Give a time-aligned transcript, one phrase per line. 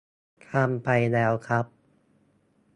[0.49, 1.65] ทำไปแล้วครับ